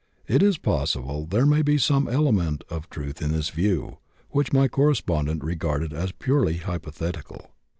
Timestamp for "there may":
1.27-1.61